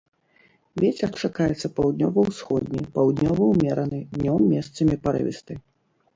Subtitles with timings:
[0.83, 5.53] Вецер чакаецца паўднёва-ўсходні, паўднёвы ўмераны, днём месцамі парывісты.